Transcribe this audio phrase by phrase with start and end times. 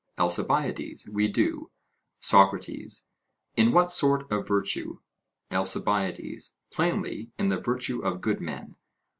[0.17, 1.69] ALCIBIADES: We do.
[2.21, 3.07] SOCRATES:
[3.55, 4.97] In what sort of virtue?
[5.51, 8.77] ALCIBIADES: Plainly, in the virtue of good men.